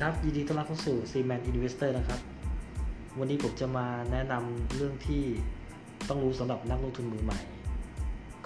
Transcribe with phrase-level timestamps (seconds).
[0.00, 2.20] ดีครับ ยินดีต้อนรับเข้าสู่ c m a n Investor นะครับ
[3.18, 5.24] วันนี้ผมจะมาแนะนำเรื่องที่
[6.08, 7.40] ต้องรู้สำหรับนักลงทุนมือใหม่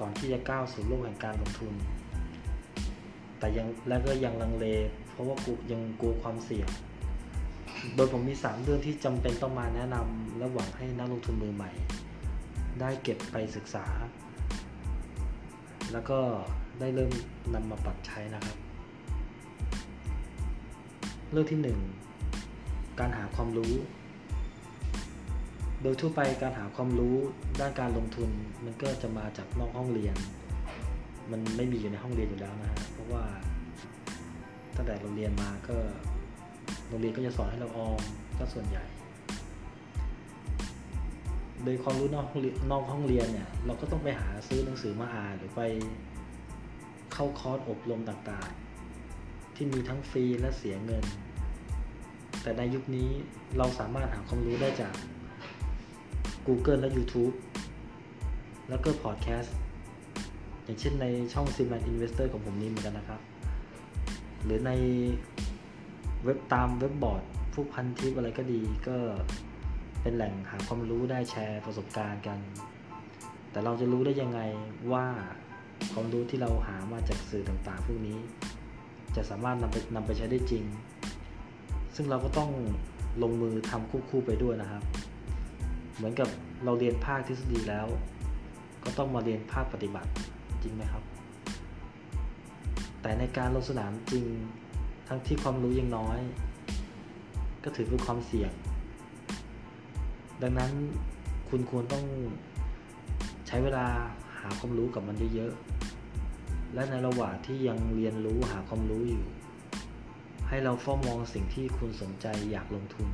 [0.01, 1.73] ก่อนที่จะก้าวสู่โลกแห่งการลงทุน
[3.39, 4.67] แต่ยังและก็ยังลังเล
[5.13, 6.69] เพราะว่ากูยังกลัวความเสี่ยง
[7.95, 11.71] โดยผมมี 3 เรื่องที่จำเป็นต้องมาแนะนำและหวังให้นักลงทุนมือใหม่
[12.81, 13.87] ได้เก็บไปศึกษา
[15.93, 16.19] แล้วก็
[16.81, 17.13] ได้เริ่ม
[17.55, 18.64] นำมาปรับใช้นะครับ
[21.35, 21.77] เรื่องที่
[22.35, 23.75] 1 การหาความรู้
[25.83, 27.17] โดยทั่วไปการหาความรู้
[27.61, 28.31] ด้านการลงทุน
[28.65, 30.17] มันก็จะมาจากนอกห้องเรียน
[31.31, 33.25] มันไม่มีอยู่ในห้องเรียนอยู่แล้วนะฮะเพราะว่า
[34.77, 35.77] ตั้งแต่เราเรียนมาก็
[36.89, 38.03] โรงเรียนก็จะสอนให้เราออม
[38.39, 38.85] ก็ส่วนใหญ่
[41.65, 45.63] โดยความรู้นอกห้องเรียนนอกห้องเรียนเนี่ยเราก็ต้องไปหาซื้อหนังสือมาอ่านหรือไป
[47.13, 48.74] เข้าคอร์สอบรมต่างๆ
[49.57, 51.05] ที่มีทั้งฟรีและเสียเงิน
[52.43, 53.09] แต่ในยุคนี้
[53.59, 54.95] เราสามารถหาความรู้ได้จาก
[56.47, 57.35] Google และ YouTube
[58.69, 59.55] แล้วก็พอดแคสต์
[60.65, 63.21] อย่างเช่นในช่อง s i m a n Investor ของผมนี้เหมือนกันนะครับ
[64.45, 64.71] หรือใน
[66.25, 67.23] เว็บตามเว็บบอร์ด
[67.55, 68.97] พวกพันทิปอะไรก็ดีก็
[70.03, 72.39] เป็นแหล่งหาความรู้ได้แชร์ประสบการณ์กัน
[73.51, 74.41] แต่เราจะรู้ได้ยังไง
[74.93, 75.07] ว่า
[75.93, 78.19] ความรู้ที่เราหามาจากสื่อต่างๆ พวกนี้
[79.17, 80.65] จะสามารถนำไปนำไปใช้ได้จริง
[81.95, 82.51] ซึ่งเราก็ต้อง
[83.23, 84.83] ลงมือทำควบคู่ไปด้วยนะครับ
[85.97, 86.29] เหมือนกับ
[86.65, 87.87] เราเรียนภาคทฤษฎีแล้ว
[88.85, 90.11] ก็ต้องมาเรียนภาคปฏิบัติ
[90.63, 91.03] จริงไหมครับ
[93.03, 94.27] แต่ในการลงสนามจริง
[95.09, 96.19] ทั้งที่ความรู้ยังน้อย
[97.65, 98.53] ก็ถือเป็นความเสี่ยง
[100.43, 100.73] ดังนั้น
[101.49, 102.05] คุณควรต้อง
[103.47, 103.87] ใช้เวลา
[104.41, 105.94] หาความรู้กับมันเยอะๆ
[106.75, 109.25] และในระหว่างที่ยังเรียนรู้หาความรู้อยู่
[110.49, 113.09] ให้เราเฝ้ามองสิ่งที่คุณสนใจอยากลงทุน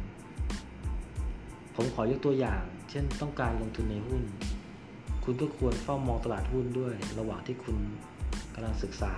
[1.74, 4.22] ผมขอยกตัวอย่าง เช่นต้องการลงทุนในหุ้น
[5.24, 7.76] คุณก็ควรเฝ้ามองตลาดหุ้นด้วย ระหว่างที่คุณ
[8.54, 9.14] กำลังศึกษา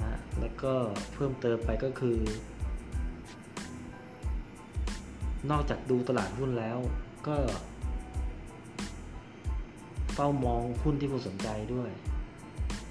[0.00, 0.72] นะแล้วก็
[1.12, 2.18] เพิ่มเติมไปก็คือ
[5.50, 6.78] นอกจากดูตลาดหุ้นแล้ว
[7.28, 7.36] ก็
[10.14, 11.90] เฝ้ามองหุ้นที่คุณสนใจด้วย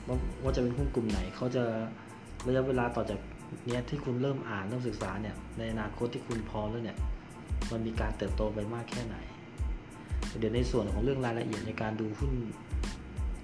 [0.08, 1.64] ว่าว่าจะเป็นหุ้นกลุ่มไหนเขาจะ
[2.48, 3.20] ระยะเวลาต่อจาก
[3.66, 6.98] เนี้ยที่คุณเริ่มอ่านเริ่มศึกษาเนี่ยในอนาคตที่คุณพร้อมแล้วเนี่ย
[7.72, 9.18] มันมีการเติบโตไปมากแค่ไหน
[10.40, 12.34] เดี๋ยวในส่วนของเรื่องรายละเอียดในการดูหุ้น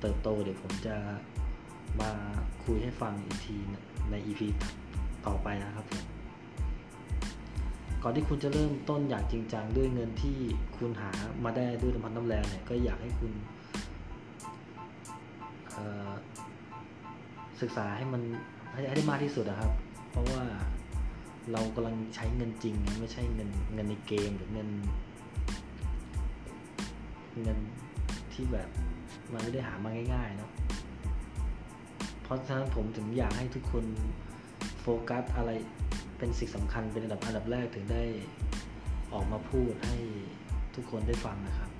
[0.01, 0.95] เติบโต เดี๋ยวผมจะ
[2.01, 2.11] มา
[2.63, 3.55] คุยให้ฟังอีกที
[4.11, 4.41] ใน EP
[5.27, 6.03] ต่อไปนะครับผม
[8.03, 10.37] ก่อนที่คุณจะเริ่มต้นอย่างจริงจังด้วยเงินที่
[10.77, 11.11] คุณหา
[11.43, 13.31] มาได้ด้วยน้ำพันน้ำแรงเนี่ยก็อยากให้คุณ
[17.61, 18.21] ศึกษาให้มัน
[18.73, 19.71] ให้ได้มากที่สุดนะครับ
[20.09, 20.43] เพราะว่า
[21.51, 24.69] เรากำลังใช้เงินจริง ไม่ใช่เงินเงินในเกมหรือเงิน
[27.41, 27.57] เงิน
[28.33, 28.69] ที่แบบ
[29.33, 30.51] มันไม่ได้หามาง่ายๆเนาะ
[32.23, 33.85] เพราะฉะนั้นผมถึงอยากให้ทุกคน
[34.81, 35.51] โฟกัสอะไร
[36.17, 38.03] เป็นสิ่งสำคัญเป็นอันดับอันดับแรกถึงได้
[39.13, 39.97] ออกมาพูดให้
[40.75, 41.71] ทุกคนได้ฟังนะครับ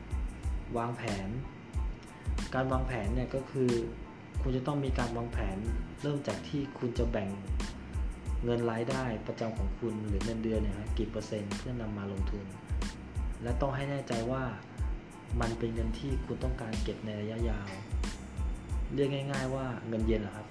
[0.00, 0.76] 2.
[0.76, 1.28] วางแผน
[2.54, 3.70] การวางแผนเนี่ยก็คือ
[4.42, 5.56] คุณจะต้องมีการวางแผน
[6.02, 7.28] เริ่มจากที่คุณจะแบ่ง
[8.44, 12.44] เงินรายได้ประจำของคุณหรือเงินเดือนเนี่ยครับกี่เปอร์เซ็นต์เพื่อนำมาลงทุน
[13.42, 14.42] และต้องให้แน่ใจว่า
[15.40, 17.70] มันเป็นเงินที่คุณต้องการเก็บในระยะยาว
[18.94, 20.46] เรียกง่าย ๆ ว่าเงินเย็นเหรอครับ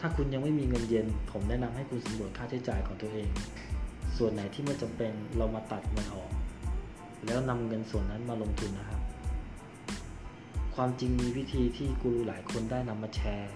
[0.00, 3.30] ถ้าคุณยังไม่มีเงินเย็น ผมแนะนำให้คุณสำรวจค่าใช้จ่ายของตัวเอง
[4.16, 6.30] ส่วนไหนที่ไม่จำเป็นเรามาตัดมันออก
[7.26, 9.00] แล้วนำเงินส่วนนั้นมาลงทุนนะครับ
[10.82, 13.52] ความจริงมีวิธีที่กูรูหลายคนได้นำมาแชร์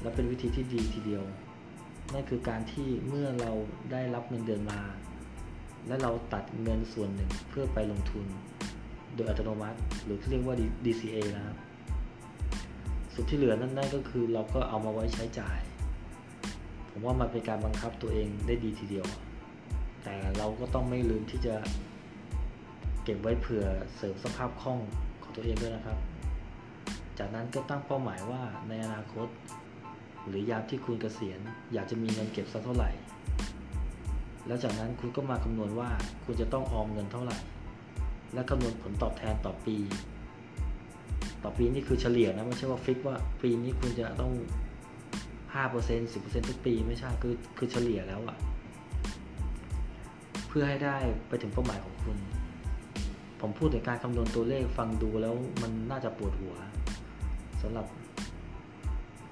[0.00, 1.24] และเป็นวิธีที่ดีทีเดียว
[2.12, 3.52] นั่นคือการที่เมื่อเรา
[3.92, 4.80] ได้รับเงินเดือนมา
[5.86, 8.26] และเราตัดเงินส่วนหนึ่งเพื่อไปลงทุน
[9.14, 11.56] โดยอัตโนมัติ หรือที่เรียกว่า DCA นะครับ
[13.12, 15.58] ส่วนที่เหลือนั่นนั่นก็คือเราก็เอามาไว้ใช้จ่าย
[16.90, 19.06] ผมว่ามันเป็นการบังคับตัวเองได้ดีทีเดียว
[20.04, 21.54] แต่เราก็ต้องไม่ลืมที่จะ
[23.04, 23.64] เก็บไว้เผื่อ
[23.96, 24.78] เสริมสภาพคล่อง
[25.22, 25.98] ของตัวเองด้วยนะครับ
[27.18, 29.28] จากนั้นก็ตั้งเป้าหมายว่าในอนาคต
[30.26, 31.40] หรือยามที่คุณเกษียณ
[31.72, 32.90] อยากจะมีเงินเก็บสักเท่าไหร่
[34.46, 35.90] แล้วจากนั้นคุณก็มาคำนวณว่า
[36.24, 37.38] คุณจะต้องออมเงินเท่าไหร่
[38.34, 39.76] และคำนวณผลตอบแทนต่อปี
[41.44, 44.32] ต่อปีนี่คือเฉลี่ยนะไม่ใช่ว่าฟิกว่าปีนี้คุณจะต้อง
[45.52, 48.36] 5% 10%ทุกปีไม่ใช่คือคือเฉลี่ยแล้วอะ
[50.48, 50.96] เพื่อให้ได้
[51.28, 52.16] ไปถึงเป้าหมายของคุณ
[53.40, 56.54] ผมพูดถึงการคำนวณตัวเลขฟังดูแล้วมันน่าจะปวดหัว
[57.62, 57.86] สำหรับ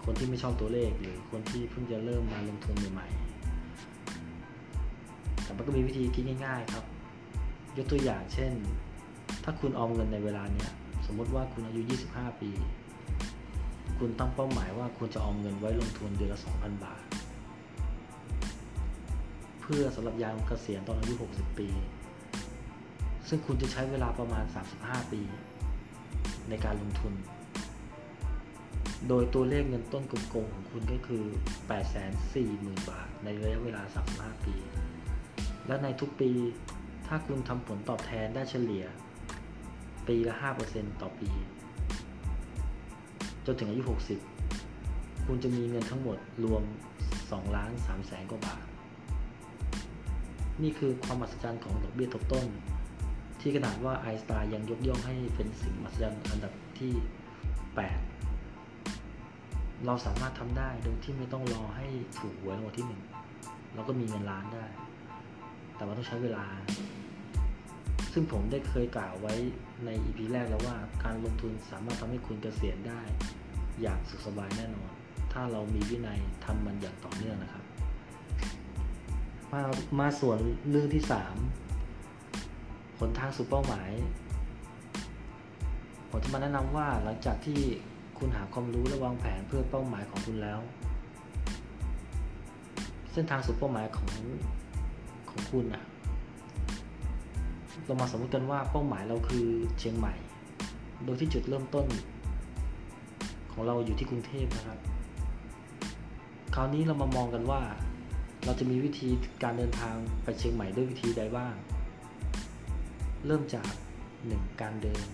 [0.05, 6.85] คนที่ไม่ชอบตัวเลขหรือคนที่เพิ่งจะเริ่มมาลงทุนใหม่ๆ แต่มันก็มีวิธีคิดง่าย ๆ ครับ
[7.77, 8.53] ยกตัวอย่างเช่น
[9.45, 10.71] ถ้าคุณออมเงินในเวลาเนี้ย
[11.07, 11.81] สมมติว่าคุณอายุ
[12.13, 12.51] 25 ปี
[13.99, 17.05] คุณตั้งเป้าหมายว่าคุณจะออมเงินไว้ลงทุนเดือนละ 2,000 บาท
[19.61, 21.69] เพื่อสำหรับยามเกษียณตอนอายุ 60 ปี
[23.29, 24.45] ซึ่งคุณจะใช้เวลาประมาณ
[24.79, 25.21] 35 ปี
[26.49, 27.13] ในการลงทุน
[29.09, 31.25] โดยตัวเลขเงินต้นกลมๆของคุณก็คือ
[32.07, 33.83] 840,000 บาท ในระยะเวลา
[34.15, 34.55] 35 ปี
[35.67, 36.31] และในทุกปี
[37.07, 38.85] ถ้าคุณทำผลตอบแทนได้เฉลี่ย
[40.09, 40.35] ปีละ
[40.69, 41.31] 5%ต่อปี
[43.47, 43.83] จนถึงอายุ
[44.55, 46.63] 60 คุณจะมีเงินทั้งหมดรวม
[47.11, 48.65] 2ล้าน3แสนกว่าบาท
[50.63, 52.47] นี่คือความมหัศจรรย์ของดอกเบี้ยทบต้น
[53.41, 56.93] ที่ขนาดว่าไอสไตน์ยังยกย่องให้เป็นสิ่งมหัศจรรย์อันดับที่
[57.77, 58.16] 8
[59.85, 61.87] เราสามารถทำได้โดยที่ไม่ต้องรอให้
[62.19, 63.03] ถูกหวยรางวัลที่หนึ่ง
[63.75, 64.67] เราก็มีเงินล้านได้
[65.77, 66.45] แต่ว่าต้องใช้เวลา
[68.13, 69.35] ซึ่งผมได้เคยกล่าวไว้
[69.85, 73.03] ใน EP แรกแล้วว่าการลงทุนสามารถทำให้คุณเกษียณได้
[73.81, 74.91] อย่างสุขสบายแน่นอน
[75.33, 77.65] ถ้าเรามีวินัยทำมันอย่างต่อเนื่องนะครับ
[79.53, 79.63] มา
[80.01, 80.39] มาส่วน
[80.71, 81.03] เรื่องที่
[82.21, 83.91] 3ผลทางสู่เป้าหมาย
[86.11, 87.61] ผมจะมาแนะนำว่าหลังจากที่
[88.19, 90.61] คุณหาความรู้และวางแผนเพื่อเป้าหมายของคุณแล้ว
[93.13, 94.13] เส้นทางสู่เป้าหมายของ
[95.31, 95.85] ของคุณอะ
[97.85, 99.47] เรามาสมมติกันว่าเป้าหมายเราคือ
[99.79, 100.15] เชียงใหม่
[101.05, 101.87] โดยที่จุดเริ่มต้น
[103.53, 104.79] ของเราอยู่ที่กรุงเทพนะครับ
[106.55, 107.63] คราวนี้เรามามองกันว่า
[108.45, 109.09] เราจะมีวิธี
[109.43, 111.55] การเดินทางไปเชียงใหม่ด้วยวิธีใดบ้าง
[113.27, 113.71] เริ่มจาก
[114.17, 114.61] 1.
[114.61, 115.05] การเดิน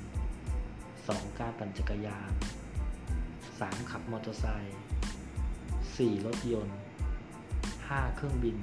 [0.67, 1.39] 2.
[1.39, 2.31] การปั่นจักรยาน
[3.71, 3.91] 3.
[3.91, 4.79] ขับมอเตอร์ไซค์
[5.97, 6.27] 4.
[6.27, 6.79] รถยนต์
[7.59, 8.17] 5.
[8.17, 8.57] เครื่องบิน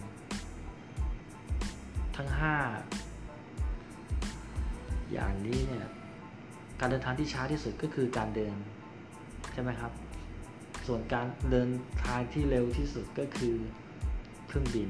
[2.16, 2.40] ทั้ง 5
[5.12, 5.88] อย่างนี้เนี่ย
[6.80, 8.56] การเดินทางที่ช้าที่สุดก็คือการเดิน
[9.54, 9.92] ใช่ไหมครับ
[10.88, 11.69] ส่วนการเดิน
[12.06, 13.56] ทางที่เร็วที่สุดก็คือ
[14.48, 14.90] เครื่องบิน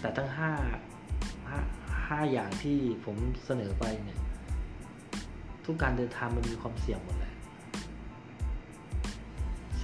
[0.00, 0.40] แต่ทั้ง 5
[1.50, 4.18] 5 5อย่างที่ผมเสนอไปเนี่ย
[5.64, 7.33] ทุกการเดินทางมันมีความเสี่ยงหมดแหละ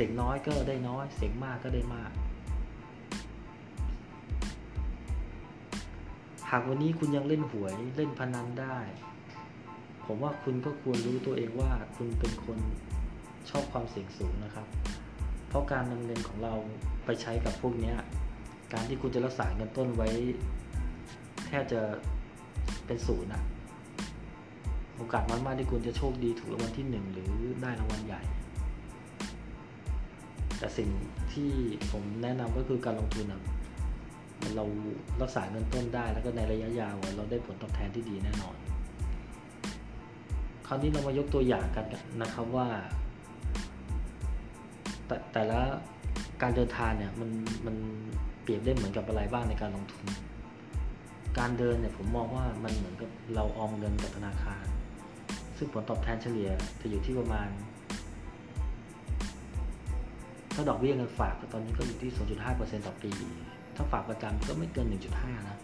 [0.03, 2.11] สียงน้อยก็ได้น้อย เสียงมากก็ได้มาก
[6.51, 8.79] หากวันนี้คุณยังเล่นหวยเล่นพนันได้
[10.07, 12.59] ผมว่าคุณก็ควรรู้ตัวเองว่าคุณเป็นคน
[13.51, 14.67] ชอบความเสี่ยงสูงนะครับ
[15.49, 16.55] เพราะการนำเงินของเรา
[17.05, 17.95] ไปใช้กับพวกนี้
[18.73, 20.09] การที่คุณจะรักษาเงินต้นไว้
[21.47, 21.81] แทบจะ
[22.87, 23.43] เป็นศูนย์นะ
[24.97, 27.33] โอกาสมันมากที่คุณจะโชคดีถูกรางวัลที่หนึ่งหรือ
[27.63, 28.23] ได้รางวัลใหญ่
[30.61, 30.91] แต่สิ่ง
[31.33, 31.51] ที่
[31.91, 33.43] ผมแนะนำก็คือการลงทุนนะ
[34.57, 34.65] เรา
[35.23, 38.57] รักษาเงินต้นได้แล้วก็ในระยะยาวเราได้ผลตอบแทนที่ดีแน่นอน
[40.67, 41.87] คราวนี้เรามายกตัวอย่างกัน
[42.23, 42.69] นะครับว่า
[45.07, 45.61] แต่แต่ละ
[46.43, 47.31] การเดินทางเนี่ยมัน
[47.67, 47.77] มัน
[48.43, 50.05] เปรียบได้เหมือนกับอะไรบ้างในการลงทุน
[51.39, 54.65] การเดินเนี่ยผมมองว่ามันเหมือนกับเราออมเงินกับธนาคาร
[55.59, 56.51] ซึ่งผลตอบแทนเฉลี่ย
[56.81, 57.49] จะอยู่ที่ประมาณ
[60.55, 62.11] ถ้าดอกเบี้ยเงินฝากตอนนี้ก็อยู่ที่
[62.49, 63.11] 0.5%ต่อปี
[63.77, 65.57] ถ้าฝากประจำก็ไม่เกิน 1.5 นะ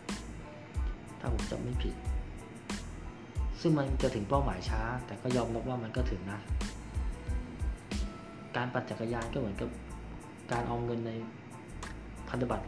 [1.20, 1.94] ถ้าผมจำไม่ผิด
[3.60, 6.40] ซึ่งมันจะถึงเป้าหมายช้า แต่ก็ยอมรับว่ามันก็ถึงนะ
[8.56, 9.68] การปั่นจักรยานก็เหมือนกับ
[10.52, 11.12] การออมเงินใน
[12.28, 12.66] พันธบัตร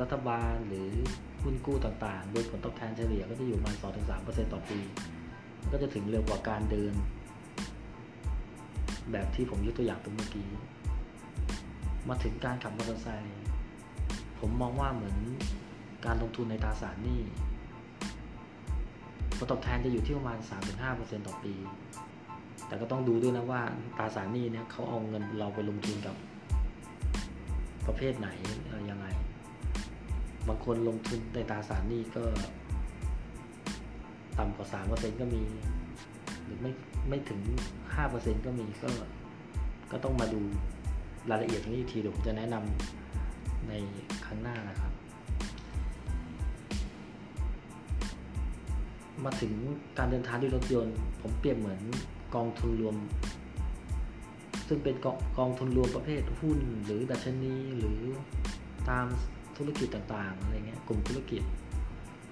[0.00, 0.88] รัฐบาลหรือ
[1.42, 3.76] หุ้นกู้ต่างๆ โดยผลตอบแทนเฉลี่ยก็จะอยู่ประมาณ
[4.08, 4.78] 2-3%ต่อปี
[5.72, 6.92] ก็จะถึงเร็วกว่าการเดิน
[9.12, 10.48] แบบที่ผมยกตัวอย่างไปเมื่อกี้
[12.08, 13.36] มาถึงการขับมอเตอร์ไซค์
[14.40, 15.16] ผมมองว่าเหมือน
[16.06, 17.20] การลงทุนในตราสารหนี้
[19.36, 20.38] ผลตอบแทนจะอยู่ที่ประมาณ
[20.84, 21.54] 3-5%ต่อปี
[22.66, 23.62] แต่ก็ต้องดูด้วยนะว่า
[23.98, 26.16] ตราสารหนี้เนี่ยเขาเอาเงินเราไปลงทุนกับ
[27.86, 28.28] ประเภทไหน
[28.66, 29.06] อะไรยังไง
[30.48, 32.24] บางคนลงทุนในตราสารหนี้ก็
[34.38, 35.42] ต่ำกว่า 3%ก็มี
[36.44, 36.72] หรือไม่
[37.08, 37.40] ไม่ถึง
[37.94, 38.88] 5%ก็มีก็
[39.90, 40.42] ก็ต้องมาดู
[41.30, 43.72] รายละเอียดนี้ทีเดียวผมจะแนะนำใน
[44.24, 44.92] ครั้งหน้านะครับ
[49.24, 49.52] มาถึง
[49.98, 51.80] การเดินทางด้วยรถยนต์ ผมเปรียบเหมือน
[52.34, 52.96] กองทุนรวม
[54.68, 58.00] ซึ่งเป็นกองกองทุนรวมประเภทหุ้น หรือดัชนีหรือ
[58.90, 59.06] ตาม
[59.56, 61.42] ธุรกิจต่างๆอะไรเงี้ยกลุ่มธุรกิจ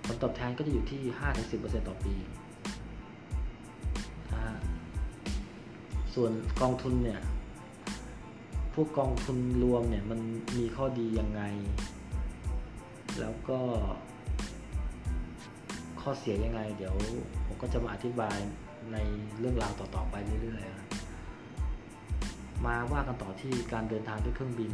[0.04, 1.00] ผลตอบแทนก็จะอยู่ที่
[1.42, 2.14] 5-10%ต่อปี
[6.14, 7.20] ส่วนกองทุนเนี่ย
[8.78, 10.20] พวกกองทุนรวมเนี่ยมัน
[10.58, 11.42] มีข้อดียังไง
[13.20, 13.58] แล้วก็
[16.00, 16.94] ข้อเสียยังไง เดี๋ยว
[17.46, 18.36] ผมก็จะมาอธิบาย
[18.92, 18.96] ใน
[19.38, 20.88] เรื่องราวต่อๆไปเรื่อยๆครับ
[22.66, 24.72] มาว่ากันต่อที่การเดินทางด้วยเครื่องบิน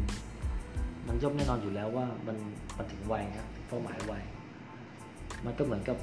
[1.06, 2.37] มันย่อมแน่นอนอยู่แล้วว่ามัน
[2.76, 4.14] มันถึงไวครับเป้าหมายไว
[5.44, 5.97] มันก็เหมือนกับ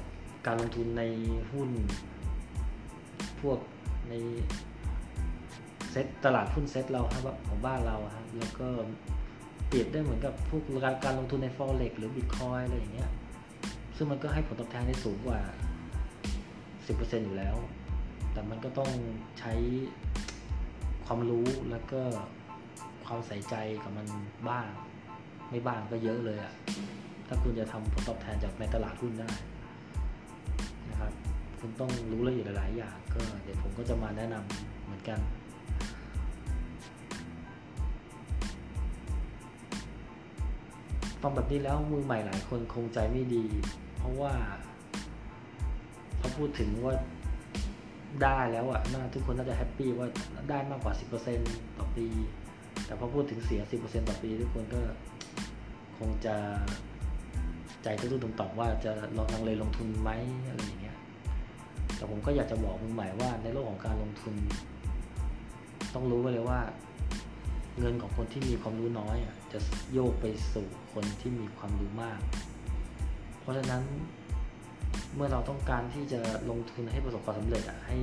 [0.46, 1.02] การลงทุนใน
[1.52, 1.70] หุ้น
[3.40, 3.58] พวก
[4.08, 4.14] ใน
[5.90, 8.68] เซ็ตตลาดหุ้นเซ็ตเราครับของบ้านเราครับแล้วก็
[9.68, 13.10] เปรียบได้เหมือนกับพวกการการลงทุนใน forex หรือ bitcoin อะไรอย่างเงี้ย
[13.96, 15.40] ซึ่งมันก็ให้ผลตอบแทนได้สูงกว่า
[16.16, 17.56] 10%อยู่แล้ว
[18.32, 18.90] แต่มันก็ต้อง
[19.38, 19.52] ใช้
[21.06, 22.00] ความรู้แล้วก็
[23.06, 24.06] ความใส่ใจกับมัน
[24.48, 24.66] บ้าง
[25.50, 26.52] ไม่บ้างก็เยอะเลยอะ
[27.28, 29.30] ถ้าคุณจะทำผลตอบแทนจากในตลาดหุ้นได้
[30.90, 31.12] นะครับ
[31.60, 35.18] คุณต้องรู้ละเอียดหลายอย่างก็เดี๋ยวผมก็จะมาแนะนำเหมือนกัน
[41.22, 43.44] ฟังแบบนี้แล้วมือใหม่หลายคนคงใจไม่ดี
[43.98, 44.32] เพราะว่า
[46.20, 46.94] พอพูดถึงว่า
[48.22, 50.06] ได้แล้วอะน่าทุกคนน่าจะแฮปปี้ว่า
[50.50, 50.92] ได้มากกว่า
[51.36, 52.06] 10%ต่อปี
[52.86, 54.80] แต่พอพูดถึงเสีย 10%ต่อปี ทุกคนก็
[55.98, 56.36] คงจะ
[57.82, 60.10] ใจตุ้มๆต่อมว่าจะลองลังเลลงทุนไหม
[60.48, 60.96] อะไรอย่างเงี้ย
[61.96, 64.34] แต่ผมก็อยากจะบอกมือใหม่ว่าในโลกของการลงทุน
[65.94, 66.60] ต้องรู้ไว้เลยว่า
[67.78, 69.58] เงินของคนที่มีความรู้น้อยอะจะ
[69.92, 72.20] โยกไปสู่คนที่มีความรู้มาก
[73.40, 73.82] เพราะฉะนั้น
[75.14, 77.98] เมื่อเราต้องการที่จะลงทุนให้ประสบความสำเร็จอะให้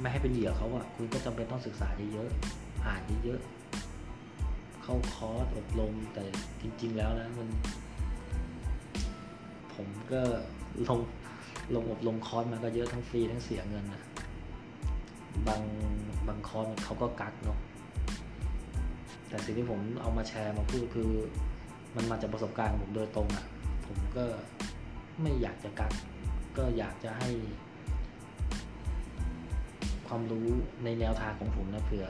[0.00, 6.24] ไม่ให้เป็นเหยื่อเขาอะคุณก็จำเป็นต้องศึกษาเยอะๆอ่านเยอะๆเข้าคอร์สอบรมแต่
[6.60, 7.48] จริง ๆ แล้วนะมัน
[9.74, 10.22] ผมก็
[10.88, 11.00] ลง
[11.74, 14.02] ลงอบรมคอร์สมาก็เยอะทั้งฟรีทั้งเสียเงินนะ
[15.48, 15.62] บาง
[16.26, 17.58] บางคอร์สเขาก็กักเนาะ
[19.28, 21.10] แต่สิ่งที่ผมเอามาแชร์มาพูดคือ
[21.96, 23.46] มันมาจากประสบการณ์ของผมโดยตรงอะ่ะ
[23.86, 24.24] ผมก็
[25.22, 25.92] ไม่อยากจะกัก
[26.56, 27.30] ก็อยากจะให้
[30.08, 30.46] ความรู้
[30.84, 32.06] ในแนวทางของผมนะเผื่อ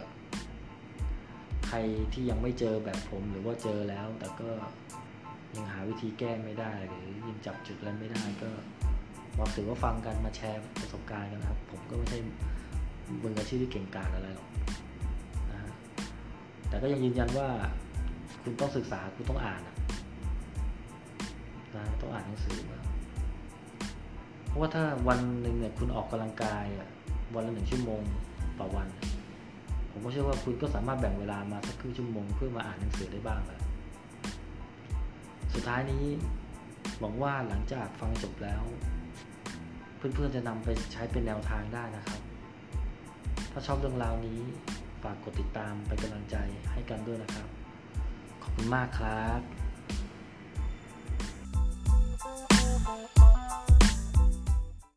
[1.68, 1.78] ใคร
[2.12, 4.50] ที่ยังไม่เจอแบบผมหรือว่าเจอแล้ว แต่ก็
[5.54, 8.50] ยังหาวิธีแก้ไม่ได้หรือยังจับจุดอะไรไม่ได้ก็
[9.38, 12.18] บอกถือว่าฟังกันมาแชร์ประสบการณ์กันครับ ผมก็ไม่ใช่
[13.22, 14.48] มืออาชีพที่เก่งกาจอะไรหรอก
[15.50, 15.72] นะฮะ
[16.68, 17.48] แต่ก็ยังยืนยันว่า
[18.42, 19.76] คุณต้องศึกษาคุณต้องอ่านนะ
[22.00, 22.78] ต้องอ่านหนังสือมา
[24.46, 26.88] เพราะว่าถ้าวันหนึ่งเนี่ยคุณออกกำลังกายอะ
[27.34, 28.02] วันละหนึ่งชั่วโมง
[28.60, 28.88] ต่อวัน
[29.90, 33.60] ผมก็เชื่อว่าคุณก็สามารถแบ่งเวลามาสักครึ่งชั่วโมงเพื่อมาอ่านหนังสือได้บ้างแหละ
[35.54, 36.04] สุดท้ายนี้
[37.00, 38.62] หวังว่าหลังจากฟังจบแล้ว
[39.96, 42.20] เพื่อนๆจะนำไปใช้เป็นแนวทางได้นะครับ
[43.58, 44.40] ถ้าชอบเรื่องราวนี้
[45.02, 46.36] ฝากกดติดตามเป็นกำลังใจ
[46.72, 47.48] ให้กันด้วยนะครับ
[48.42, 49.40] ขอบคุณมากครับ